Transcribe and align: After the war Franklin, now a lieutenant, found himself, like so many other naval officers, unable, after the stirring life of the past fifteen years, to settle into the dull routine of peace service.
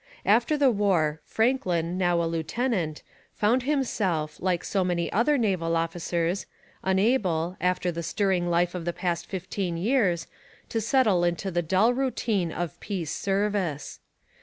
After 0.25 0.57
the 0.57 0.71
war 0.71 1.21
Franklin, 1.25 1.95
now 1.95 2.23
a 2.23 2.25
lieutenant, 2.25 3.03
found 3.35 3.61
himself, 3.61 4.39
like 4.41 4.63
so 4.63 4.83
many 4.83 5.11
other 5.11 5.37
naval 5.37 5.77
officers, 5.77 6.47
unable, 6.81 7.55
after 7.61 7.91
the 7.91 8.01
stirring 8.01 8.49
life 8.49 8.73
of 8.73 8.85
the 8.85 8.93
past 8.93 9.27
fifteen 9.27 9.77
years, 9.77 10.25
to 10.69 10.81
settle 10.81 11.23
into 11.23 11.51
the 11.51 11.61
dull 11.61 11.93
routine 11.93 12.51
of 12.51 12.79
peace 12.79 13.11
service. 13.13 13.99